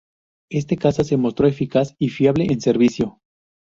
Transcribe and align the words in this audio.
Este 0.49 0.77
caza 0.77 1.03
se 1.03 1.15
mostró 1.15 1.45
eficaz 1.45 1.93
y 1.99 2.09
fiable 2.09 2.45
en 2.49 2.59
servicio. 2.59 3.19